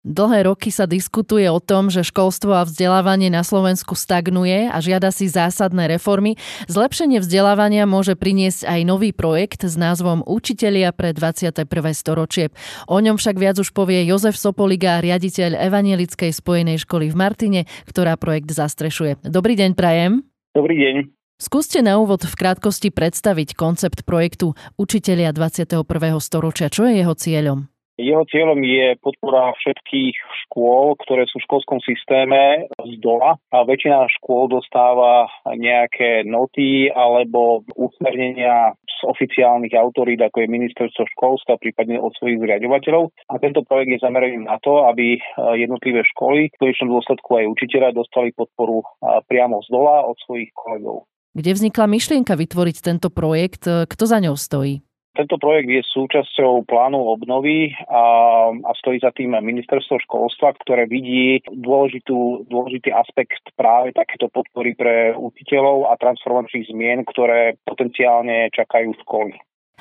Dlhé 0.00 0.48
roky 0.48 0.72
sa 0.72 0.88
diskutuje 0.88 1.44
o 1.52 1.60
tom, 1.60 1.92
že 1.92 2.00
školstvo 2.00 2.56
a 2.56 2.64
vzdelávanie 2.64 3.28
na 3.28 3.44
Slovensku 3.44 3.92
stagnuje 3.92 4.72
a 4.72 4.80
žiada 4.80 5.12
si 5.12 5.28
zásadné 5.28 5.92
reformy. 5.92 6.40
Zlepšenie 6.72 7.20
vzdelávania 7.20 7.84
môže 7.84 8.16
priniesť 8.16 8.64
aj 8.64 8.80
nový 8.88 9.12
projekt 9.12 9.68
s 9.68 9.76
názvom 9.76 10.24
Učitelia 10.24 10.96
pre 10.96 11.12
21. 11.12 11.68
storočie. 11.92 12.48
O 12.88 12.96
ňom 12.96 13.20
však 13.20 13.36
viac 13.36 13.60
už 13.60 13.76
povie 13.76 14.08
Jozef 14.08 14.40
Sopoliga, 14.40 15.04
riaditeľ 15.04 15.60
Evangelickej 15.68 16.32
spojenej 16.32 16.80
školy 16.80 17.12
v 17.12 17.16
Martine, 17.20 17.60
ktorá 17.84 18.16
projekt 18.16 18.56
zastrešuje. 18.56 19.20
Dobrý 19.20 19.52
deň, 19.52 19.76
Prajem. 19.76 20.24
Dobrý 20.56 20.80
deň. 20.80 21.12
Skúste 21.36 21.84
na 21.84 22.00
úvod 22.00 22.24
v 22.24 22.34
krátkosti 22.40 22.88
predstaviť 22.88 23.52
koncept 23.52 24.08
projektu 24.08 24.56
Učitelia 24.80 25.36
21. 25.36 25.84
storočia. 26.24 26.72
Čo 26.72 26.88
je 26.88 27.04
jeho 27.04 27.12
cieľom? 27.12 27.68
Jeho 28.00 28.24
cieľom 28.32 28.56
je 28.64 28.96
podpora 29.04 29.52
všetkých 29.60 30.16
škôl, 30.48 30.96
ktoré 31.04 31.28
sú 31.28 31.36
v 31.36 31.44
školskom 31.44 31.84
systéme 31.84 32.64
z 32.80 32.96
dola 33.04 33.36
a 33.52 33.60
väčšina 33.68 34.08
škôl 34.16 34.48
dostáva 34.48 35.28
nejaké 35.44 36.24
noty 36.24 36.88
alebo 36.88 37.60
usmernenia 37.76 38.72
z 38.88 38.98
oficiálnych 39.04 39.76
autorít, 39.76 40.24
ako 40.24 40.44
je 40.44 40.48
ministerstvo 40.48 41.04
školstva, 41.12 41.60
prípadne 41.60 42.00
od 42.00 42.16
svojich 42.16 42.40
zriadovateľov. 42.40 43.12
A 43.28 43.36
tento 43.36 43.60
projekt 43.68 43.96
je 43.96 44.04
zameraný 44.04 44.48
na 44.48 44.56
to, 44.64 44.88
aby 44.88 45.20
jednotlivé 45.60 46.00
školy, 46.16 46.48
v 46.48 46.58
konečnom 46.60 46.96
dôsledku 46.96 47.28
aj 47.36 47.52
učiteľa, 47.52 47.96
dostali 47.96 48.32
podporu 48.32 48.80
priamo 49.28 49.60
z 49.60 49.68
dola 49.72 50.08
od 50.08 50.16
svojich 50.24 50.48
kolegov. 50.56 51.04
Kde 51.36 51.52
vznikla 51.54 51.86
myšlienka 51.86 52.34
vytvoriť 52.34 52.76
tento 52.80 53.08
projekt? 53.12 53.68
Kto 53.68 54.04
za 54.08 54.18
ňou 54.18 54.34
stojí? 54.34 54.82
Tento 55.10 55.42
projekt 55.42 55.66
je 55.66 55.82
súčasťou 55.82 56.62
plánu 56.70 57.02
obnovy 57.02 57.74
a, 57.90 58.04
a 58.54 58.70
stojí 58.78 59.02
za 59.02 59.10
tým 59.10 59.34
ministerstvo 59.34 59.98
školstva, 60.06 60.54
ktoré 60.62 60.86
vidí 60.86 61.42
dôležitú, 61.50 62.46
dôležitý 62.46 62.94
aspekt 62.94 63.42
práve 63.58 63.90
takéto 63.90 64.30
podpory 64.30 64.78
pre 64.78 65.10
učiteľov 65.18 65.90
a 65.90 65.98
transformačných 65.98 66.70
zmien, 66.70 67.02
ktoré 67.10 67.58
potenciálne 67.66 68.54
čakajú 68.54 68.94
školy. 69.02 69.34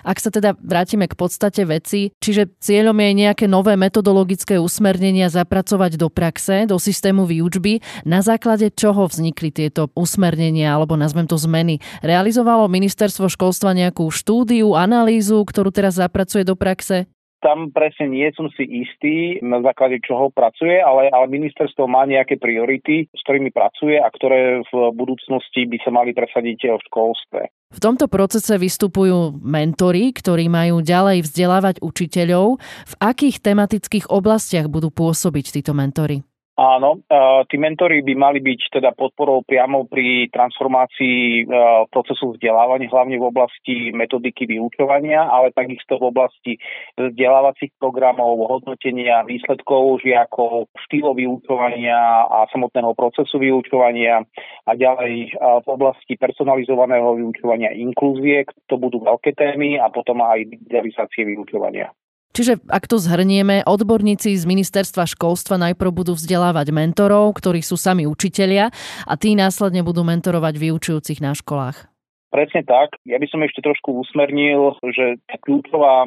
Ak 0.03 0.23
sa 0.23 0.31
teda 0.31 0.55
vrátime 0.59 1.05
k 1.05 1.17
podstate 1.17 1.67
veci, 1.67 2.15
čiže 2.17 2.55
cieľom 2.59 2.95
je 2.95 3.11
nejaké 3.27 3.45
nové 3.45 3.75
metodologické 3.75 4.55
usmernenia 4.57 5.27
zapracovať 5.27 5.99
do 5.99 6.07
praxe, 6.07 6.65
do 6.65 6.79
systému 6.79 7.27
výučby, 7.27 7.83
na 8.07 8.23
základe 8.23 8.71
čoho 8.71 9.05
vznikli 9.05 9.51
tieto 9.51 9.91
usmernenia 9.93 10.71
alebo 10.71 10.95
nazvem 10.95 11.27
to 11.27 11.35
zmeny. 11.35 11.83
Realizovalo 11.99 12.71
ministerstvo 12.71 13.27
školstva 13.27 13.75
nejakú 13.75 14.07
štúdiu, 14.09 14.73
analýzu, 14.73 15.43
ktorú 15.43 15.69
teraz 15.75 15.99
zapracuje 15.99 16.47
do 16.47 16.55
praxe? 16.55 17.09
Tam 17.39 17.71
presne 17.71 18.11
nie 18.11 18.27
som 18.35 18.51
si 18.53 18.63
istý, 18.67 19.39
na 19.43 19.63
základe 19.63 19.99
čoho 20.03 20.31
pracuje, 20.31 20.79
ale, 20.79 21.11
ale 21.11 21.25
ministerstvo 21.31 21.87
má 21.87 22.03
nejaké 22.05 22.35
priority, 22.39 23.07
s 23.11 23.21
ktorými 23.23 23.51
pracuje 23.51 23.97
a 23.99 24.07
ktoré 24.11 24.63
v 24.67 24.73
budúcnosti 24.93 25.65
by 25.67 25.77
sa 25.83 25.91
mali 25.91 26.11
presadiť 26.11 26.75
v 26.75 26.85
školstve. 26.91 27.41
V 27.69 27.79
tomto 27.79 28.09
procese 28.09 28.57
vystupujú 28.57 29.39
mentori, 29.45 30.09
ktorí 30.09 30.49
majú 30.49 30.81
ďalej 30.81 31.21
vzdelávať 31.25 31.75
učiteľov. 31.85 32.57
V 32.61 32.93
akých 32.97 33.45
tematických 33.45 34.09
oblastiach 34.09 34.65
budú 34.65 34.89
pôsobiť 34.89 35.61
títo 35.61 35.77
mentory? 35.77 36.25
Áno, 36.59 36.99
tí 37.47 37.55
mentory 37.55 38.03
by 38.03 38.19
mali 38.19 38.43
byť 38.43 38.83
teda 38.83 38.91
podporou 38.91 39.47
priamo 39.47 39.87
pri 39.87 40.27
transformácii 40.27 41.47
procesu 41.87 42.35
vzdelávania, 42.35 42.91
hlavne 42.91 43.15
v 43.15 43.31
oblasti 43.31 43.95
metodiky 43.95 44.43
vyučovania, 44.43 45.23
ale 45.23 45.55
takisto 45.55 45.95
v 45.95 46.11
oblasti 46.11 46.59
vzdelávacích 46.99 47.79
programov, 47.79 48.43
hodnotenia 48.43 49.23
výsledkov 49.23 50.03
žiakov, 50.03 50.67
štýlov 50.83 51.15
vyučovania 51.15 52.27
a 52.27 52.43
samotného 52.51 52.91
procesu 52.91 53.39
vyučovania 53.39 54.27
a 54.67 54.71
ďalej 54.75 55.39
v 55.39 55.67
oblasti 55.71 56.19
personalizovaného 56.19 57.23
vyučovania 57.23 57.71
inklúzie, 57.71 58.43
to 58.67 58.75
budú 58.75 58.99
veľké 58.99 59.31
témy 59.31 59.79
a 59.79 59.87
potom 59.87 60.19
aj 60.27 60.43
digitalizácie 60.43 61.23
vyučovania. 61.23 61.87
Čiže 62.29 62.61
ak 62.69 62.85
to 62.85 63.01
zhrnieme, 63.01 63.65
odborníci 63.65 64.37
z 64.37 64.45
ministerstva 64.45 65.09
školstva 65.09 65.57
najprv 65.57 65.89
budú 65.89 66.13
vzdelávať 66.13 66.69
mentorov, 66.69 67.33
ktorí 67.35 67.65
sú 67.65 67.73
sami 67.73 68.05
učitelia 68.05 68.69
a 69.09 69.13
tí 69.17 69.33
následne 69.33 69.81
budú 69.81 70.05
mentorovať 70.05 70.53
vyučujúcich 70.61 71.19
na 71.25 71.33
školách. 71.33 71.89
Presne 72.29 72.61
tak. 72.61 72.93
Ja 73.09 73.17
by 73.17 73.25
som 73.25 73.41
ešte 73.41 73.65
trošku 73.65 74.05
usmernil, 74.05 74.77
že 74.93 75.17
kľúčová 75.41 76.05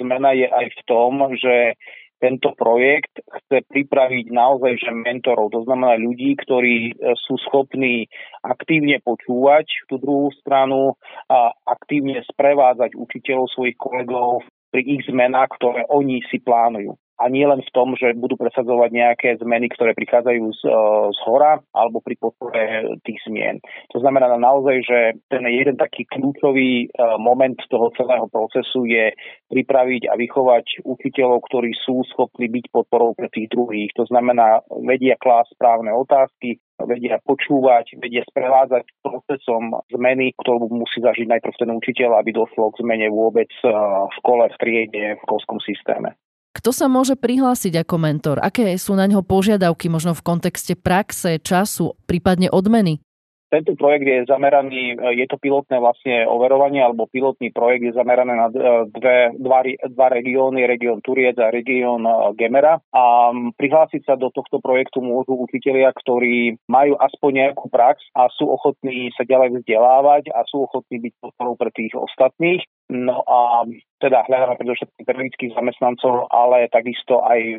zmena 0.00 0.32
je 0.32 0.48
aj 0.48 0.66
v 0.72 0.80
tom, 0.88 1.12
že 1.36 1.76
tento 2.18 2.50
projekt 2.58 3.14
chce 3.22 3.62
pripraviť 3.70 4.26
naozaj 4.34 4.82
že 4.82 4.90
mentorov, 4.90 5.54
to 5.54 5.62
znamená 5.62 5.94
ľudí, 6.02 6.34
ktorí 6.34 6.90
e, 6.90 7.14
sú 7.14 7.38
schopní 7.46 8.10
aktívne 8.42 8.98
počúvať 8.98 9.86
tú 9.86 10.02
druhú 10.02 10.34
stranu 10.42 10.98
a 11.30 11.54
aktívne 11.62 12.18
sprevádzať 12.26 12.98
učiteľov 12.98 13.46
svojich 13.54 13.78
kolegov 13.78 14.42
pri 14.68 14.82
ich 14.84 15.02
zmenách, 15.08 15.56
ktoré 15.56 15.88
oni 15.88 16.20
si 16.28 16.38
plánujú 16.40 16.96
a 17.18 17.24
nie 17.26 17.42
len 17.42 17.58
v 17.58 17.74
tom, 17.74 17.98
že 17.98 18.14
budú 18.14 18.38
presadzovať 18.38 18.90
nejaké 18.94 19.28
zmeny, 19.42 19.66
ktoré 19.74 19.92
prichádzajú 19.98 20.44
z, 20.54 20.62
e, 20.64 20.72
z 21.12 21.20
hora 21.26 21.58
alebo 21.74 21.98
pri 21.98 22.14
podpore 22.14 22.62
tých 23.02 23.18
zmien. 23.26 23.58
To 23.90 23.98
znamená 23.98 24.30
naozaj, 24.38 24.76
že 24.86 24.98
ten 25.26 25.42
jeden 25.50 25.74
taký 25.74 26.06
kľúčový 26.06 26.86
e, 26.86 26.88
moment 27.18 27.58
toho 27.66 27.90
celého 27.98 28.30
procesu 28.30 28.86
je 28.86 29.10
pripraviť 29.50 30.06
a 30.06 30.14
vychovať 30.14 30.86
učiteľov, 30.86 31.42
ktorí 31.50 31.74
sú 31.82 32.06
schopní 32.14 32.46
byť 32.46 32.70
podporou 32.70 33.18
pre 33.18 33.26
tých 33.34 33.50
druhých. 33.50 33.90
To 33.98 34.06
znamená, 34.06 34.62
vedia 34.86 35.18
klásť 35.18 35.58
správne 35.58 35.90
otázky, 35.90 36.62
vedia 36.86 37.18
počúvať, 37.26 37.98
vedia 37.98 38.22
sprevádzať 38.30 38.86
procesom 39.02 39.74
zmeny, 39.90 40.30
ktorú 40.38 40.70
musí 40.70 41.02
zažiť 41.02 41.26
najprv 41.26 41.54
ten 41.58 41.70
učiteľ, 41.74 42.22
aby 42.22 42.30
došlo 42.30 42.70
k 42.70 42.86
zmene 42.86 43.10
vôbec 43.10 43.50
e, 43.66 43.70
v 44.06 44.12
škole, 44.22 44.46
v 44.46 44.56
triede, 44.62 45.04
v 45.18 45.22
školskom 45.26 45.58
systéme. 45.66 46.14
Kto 46.56 46.74
sa 46.74 46.90
môže 46.90 47.14
prihlásiť 47.14 47.84
ako 47.84 47.96
mentor? 48.00 48.36
Aké 48.42 48.74
sú 48.80 48.96
na 48.98 49.06
ňo 49.06 49.22
požiadavky 49.22 49.86
možno 49.92 50.16
v 50.16 50.24
kontexte 50.24 50.74
praxe, 50.74 51.38
času, 51.38 51.94
prípadne 52.08 52.50
odmeny? 52.50 53.04
Tento 53.48 53.72
projekt 53.80 54.04
je 54.04 54.28
zameraný, 54.28 55.00
je 55.16 55.24
to 55.24 55.40
pilotné 55.40 55.80
vlastne 55.80 56.28
overovanie 56.28 56.84
alebo 56.84 57.08
pilotný 57.08 57.48
projekt 57.48 57.88
je 57.88 57.96
zameraný 57.96 58.34
na 58.36 58.48
dve, 58.92 59.32
dva, 59.40 59.64
dva 59.88 60.06
regióny, 60.12 60.68
región 60.68 61.00
Turiec 61.00 61.40
a 61.40 61.48
región 61.48 62.04
e, 62.04 62.12
Gemera. 62.36 62.76
A 62.92 63.32
prihlásiť 63.56 64.04
sa 64.04 64.14
do 64.20 64.28
tohto 64.28 64.60
projektu 64.60 65.00
môžu 65.00 65.32
učitelia, 65.32 65.96
ktorí 65.96 66.60
majú 66.68 67.00
aspoň 67.00 67.30
nejakú 67.48 67.72
prax 67.72 68.04
a 68.12 68.28
sú 68.28 68.52
ochotní 68.52 69.08
sa 69.16 69.24
ďalej 69.24 69.64
vzdelávať 69.64 70.28
a 70.36 70.44
sú 70.44 70.68
ochotní 70.68 71.08
byť 71.08 71.12
podporou 71.16 71.56
pre 71.56 71.72
tých 71.72 71.96
ostatných. 71.96 72.60
No 72.92 73.24
a 73.24 73.64
teda 74.00 74.28
hľadáme 74.28 74.60
predovšetkým 74.60 75.04
pedagogických 75.08 75.56
zamestnancov, 75.56 76.28
ale 76.28 76.68
takisto 76.68 77.24
aj 77.24 77.40
e, 77.40 77.56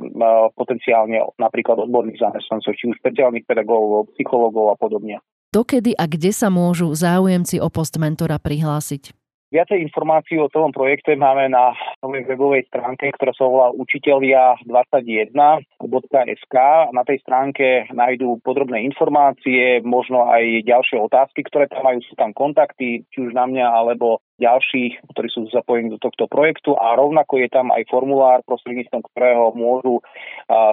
potenciálne 0.54 1.18
napríklad 1.42 1.82
odborných 1.82 2.22
zamestnancov, 2.22 2.78
či 2.78 2.94
už 2.94 3.02
špeciálnych 3.02 3.50
pedagógov, 3.50 4.14
psychológov 4.14 4.74
a 4.74 4.78
podobne. 4.78 5.18
Dokedy 5.50 5.98
a 5.98 6.06
kde 6.06 6.30
sa 6.30 6.54
môžu 6.54 6.94
záujemci 6.94 7.58
o 7.58 7.74
post 7.74 7.98
mentora 7.98 8.38
prihlásiť? 8.38 9.18
Viacej 9.50 9.82
informácií 9.82 10.38
o 10.38 10.46
celom 10.54 10.70
projekte 10.70 11.18
máme 11.18 11.50
na 11.50 11.74
novej 12.06 12.30
webovej 12.30 12.70
stránke, 12.70 13.10
ktorá 13.18 13.34
sa 13.34 13.50
volá 13.50 13.74
učitelia21.sk. 13.74 16.56
Na 16.94 17.02
tej 17.02 17.18
stránke 17.26 17.90
nájdú 17.90 18.38
podrobné 18.46 18.86
informácie, 18.86 19.82
možno 19.82 20.30
aj 20.30 20.70
ďalšie 20.70 21.02
otázky, 21.02 21.42
ktoré 21.50 21.66
tam 21.66 21.82
majú. 21.82 21.98
Sú 22.06 22.14
tam 22.14 22.30
kontakty, 22.30 23.10
či 23.10 23.18
už 23.26 23.34
na 23.34 23.50
mňa, 23.50 23.74
alebo 23.74 24.22
ďalších, 24.38 25.02
ktorí 25.18 25.34
sú 25.34 25.50
zapojení 25.50 25.90
do 25.90 25.98
tohto 25.98 26.30
projektu 26.30 26.78
a 26.78 26.94
rovnako 26.94 27.42
je 27.42 27.50
tam 27.50 27.74
aj 27.74 27.90
formulár, 27.90 28.46
prostredníctvom 28.46 29.02
ktorého 29.02 29.50
môžu 29.58 30.06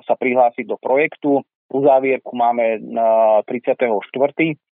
sa 0.04 0.14
prihlásiť 0.20 0.68
do 0.68 0.76
projektu. 0.76 1.40
Uzávierku 1.66 2.30
máme 2.36 2.78
na 2.78 3.42
34. 3.42 3.90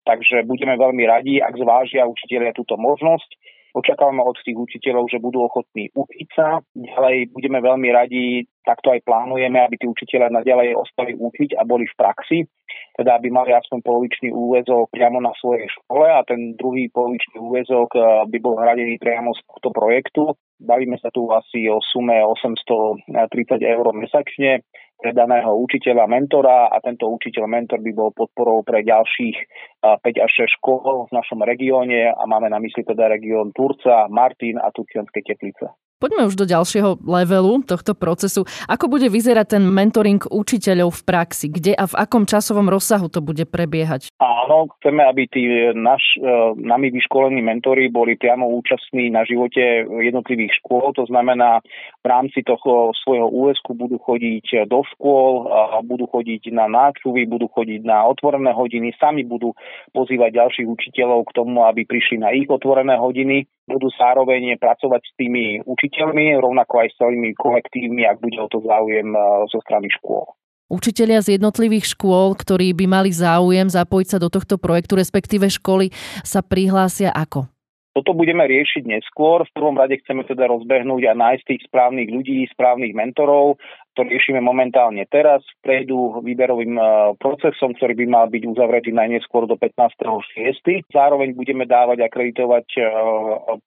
Takže 0.04 0.46
budeme 0.46 0.78
veľmi 0.78 1.04
radi, 1.10 1.42
ak 1.42 1.58
zvážia 1.58 2.06
učiteľia 2.06 2.54
túto 2.54 2.78
možnosť. 2.78 3.30
Očakávame 3.74 4.22
od 4.22 4.38
tých 4.46 4.54
učiteľov, 4.54 5.10
že 5.10 5.18
budú 5.18 5.50
ochotní 5.50 5.90
učiť 5.98 6.28
sa. 6.38 6.62
Ďalej 6.78 7.34
budeme 7.34 7.58
veľmi 7.58 7.90
radi, 7.90 8.46
takto 8.62 8.94
aj 8.94 9.02
plánujeme, 9.02 9.58
aby 9.58 9.82
tí 9.82 9.90
učiteľia 9.90 10.30
naďalej 10.30 10.78
ostali 10.78 11.18
učiť 11.18 11.58
a 11.58 11.66
boli 11.66 11.90
v 11.90 11.98
praxi, 11.98 12.46
teda 12.94 13.18
aby 13.18 13.34
mali 13.34 13.50
aspoň 13.50 13.82
polovičný 13.82 14.30
úvezok 14.30 14.94
priamo 14.94 15.18
na 15.18 15.34
svojej 15.42 15.66
škole 15.74 16.06
a 16.06 16.22
ten 16.22 16.54
druhý 16.54 16.94
polovičný 16.94 17.42
úvezok 17.42 17.90
eh, 17.98 18.06
by 18.30 18.38
bol 18.38 18.62
hradený 18.62 19.02
priamo 19.02 19.34
z 19.34 19.42
tohto 19.50 19.74
projektu. 19.74 20.38
Bavíme 20.62 21.02
sa 21.02 21.10
tu 21.10 21.26
asi 21.34 21.66
o 21.66 21.82
sume 21.82 22.22
830 22.22 23.10
eur 23.58 23.86
mesačne 23.98 24.62
pre 25.04 25.12
daného 25.12 25.52
učiteľa, 25.60 26.08
mentora 26.08 26.72
a 26.72 26.80
tento 26.80 27.12
učiteľ, 27.12 27.44
mentor 27.44 27.84
by 27.84 27.92
bol 27.92 28.16
podporou 28.16 28.64
pre 28.64 28.88
ďalších 28.88 29.36
5 29.84 30.00
až 30.00 30.32
6 30.48 30.64
škôl 30.64 31.12
v 31.12 31.12
našom 31.12 31.44
regióne 31.44 32.08
a 32.08 32.24
máme 32.24 32.48
na 32.48 32.64
mysli 32.64 32.88
teda 32.88 33.12
región 33.12 33.52
Turca, 33.52 34.08
Martin 34.08 34.64
a 34.64 34.72
Turčianske 34.72 35.20
Teplice. 35.20 35.83
Poďme 36.04 36.28
už 36.28 36.36
do 36.36 36.44
ďalšieho 36.44 37.00
levelu 37.00 37.64
tohto 37.64 37.96
procesu. 37.96 38.44
Ako 38.68 38.92
bude 38.92 39.08
vyzerať 39.08 39.56
ten 39.56 39.64
mentoring 39.64 40.20
učiteľov 40.20 41.00
v 41.00 41.02
praxi? 41.08 41.48
Kde 41.48 41.72
a 41.80 41.88
v 41.88 41.96
akom 41.96 42.28
časovom 42.28 42.68
rozsahu 42.68 43.08
to 43.08 43.24
bude 43.24 43.48
prebiehať? 43.48 44.12
Áno, 44.20 44.68
chceme, 44.76 45.00
aby 45.00 45.32
tí 45.32 45.48
naš, 45.72 46.04
e, 46.20 46.28
nami 46.60 46.92
vyškolení 46.92 47.40
mentori 47.40 47.88
boli 47.88 48.20
priamo 48.20 48.52
účastní 48.52 49.16
na 49.16 49.24
živote 49.24 49.88
jednotlivých 49.88 50.60
škôl. 50.60 50.92
To 51.00 51.08
znamená, 51.08 51.64
v 52.04 52.06
rámci 52.12 52.44
toho 52.44 52.92
svojho 53.00 53.32
úvesku 53.32 53.72
budú 53.72 53.96
chodiť 53.96 54.68
do 54.68 54.84
škôl, 54.84 55.48
budú 55.88 56.04
chodiť 56.12 56.52
na 56.52 56.68
náčuvy, 56.68 57.24
budú 57.32 57.48
chodiť 57.48 57.80
na 57.88 58.04
otvorené 58.12 58.52
hodiny, 58.52 58.92
sami 59.00 59.24
budú 59.24 59.56
pozývať 59.96 60.36
ďalších 60.36 60.68
učiteľov 60.68 61.32
k 61.32 61.36
tomu, 61.40 61.64
aby 61.64 61.88
prišli 61.88 62.20
na 62.20 62.36
ich 62.36 62.52
otvorené 62.52 63.00
hodiny 63.00 63.48
budú 63.64 63.88
zároveň 63.96 64.60
pracovať 64.60 65.02
s 65.08 65.12
tými 65.16 65.64
učiteľmi, 65.64 65.93
rovnako 66.40 66.74
aj 66.82 66.88
s 66.94 67.00
celými 67.00 67.36
kolektívmi, 67.38 68.08
ak 68.08 68.22
bude 68.24 68.38
o 68.42 68.48
to 68.50 68.64
záujem 68.66 69.14
e, 69.14 69.20
zo 69.52 69.60
strany 69.62 69.92
škôl. 69.94 70.26
Učitelia 70.74 71.22
z 71.22 71.38
jednotlivých 71.38 71.94
škôl, 71.94 72.34
ktorí 72.34 72.74
by 72.74 72.86
mali 72.90 73.12
záujem 73.14 73.70
zapojiť 73.70 74.08
sa 74.10 74.18
do 74.18 74.32
tohto 74.34 74.58
projektu, 74.58 74.98
respektíve 74.98 75.46
školy, 75.46 75.94
sa 76.26 76.42
prihlásia 76.42 77.14
ako? 77.14 77.46
Toto 77.94 78.18
budeme 78.18 78.42
riešiť 78.50 78.90
neskôr. 78.90 79.46
V 79.46 79.54
prvom 79.54 79.78
rade 79.78 80.02
chceme 80.02 80.26
teda 80.26 80.50
rozbehnúť 80.50 81.04
a 81.06 81.14
nájsť 81.14 81.46
tých 81.46 81.62
správnych 81.70 82.10
ľudí, 82.10 82.50
správnych 82.50 82.90
mentorov. 82.98 83.62
To 83.94 84.02
riešime 84.02 84.42
momentálne 84.42 85.06
teraz. 85.06 85.46
Prejdú 85.62 86.26
výberovým 86.26 86.74
e, 86.74 86.84
procesom, 87.22 87.78
ktorý 87.78 87.94
by 87.94 88.06
mal 88.10 88.26
byť 88.34 88.44
uzavretý 88.50 88.90
najneskôr 88.98 89.46
do 89.46 89.62
15.6. 89.62 90.90
Zároveň 90.90 91.38
budeme 91.38 91.70
dávať 91.70 92.02
akreditovať 92.10 92.68
e, 92.74 92.82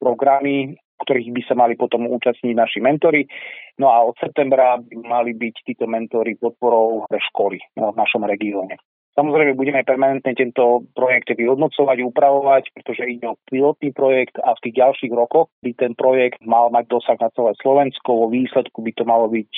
programy 0.02 0.74
ktorých 1.02 1.32
by 1.32 1.42
sa 1.44 1.54
mali 1.58 1.74
potom 1.76 2.08
účastniť 2.08 2.54
naši 2.56 2.78
mentori. 2.80 3.28
No 3.76 3.92
a 3.92 4.04
od 4.04 4.16
septembra 4.16 4.80
by 4.80 4.96
mali 5.04 5.36
byť 5.36 5.54
títo 5.64 5.84
mentory 5.84 6.36
podporou 6.40 7.04
pre 7.08 7.20
školy 7.20 7.60
v 7.76 7.96
našom 7.96 8.24
regióne. 8.24 8.80
Samozrejme, 9.16 9.56
budeme 9.56 9.80
permanentne 9.80 10.36
tento 10.36 10.84
projekt 10.92 11.32
vyhodnocovať, 11.32 12.04
upravovať, 12.04 12.64
pretože 12.76 13.08
ide 13.08 13.24
o 13.32 13.40
pilotný 13.48 13.88
projekt 13.96 14.36
a 14.44 14.52
v 14.52 14.68
tých 14.68 14.76
ďalších 14.76 15.12
rokoch 15.16 15.48
by 15.64 15.72
ten 15.72 15.96
projekt 15.96 16.44
mal 16.44 16.68
mať 16.68 16.84
dosah 16.92 17.16
na 17.16 17.32
celé 17.32 17.56
Slovensko. 17.56 18.12
Vo 18.12 18.28
výsledku 18.28 18.84
by 18.84 18.92
to 18.92 19.08
malo 19.08 19.32
byť 19.32 19.52